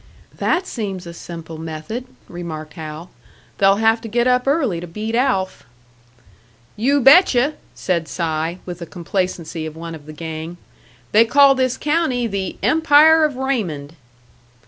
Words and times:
"That 0.35 0.65
seems 0.65 1.05
a 1.05 1.13
simple 1.13 1.59
method," 1.59 2.05
remarked 2.27 2.73
Hal. 2.73 3.11
"They'll 3.59 3.75
have 3.75 4.01
to 4.01 4.07
get 4.07 4.25
up 4.25 4.47
early 4.47 4.79
to 4.79 4.87
beat 4.87 5.13
Alf." 5.13 5.63
"You 6.75 7.01
bet 7.01 7.35
you!" 7.35 7.53
said 7.75 8.07
Si, 8.07 8.57
with 8.65 8.79
the 8.79 8.87
complacency 8.87 9.67
of 9.67 9.75
one 9.75 9.93
of 9.93 10.07
the 10.07 10.13
gang. 10.13 10.57
"They 11.11 11.23
call 11.23 11.53
this 11.53 11.77
county 11.77 12.25
the 12.25 12.57
'Empire 12.63 13.25
of 13.25 13.35
Raymond.'" 13.35 13.95